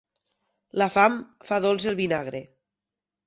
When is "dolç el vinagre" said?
1.67-2.41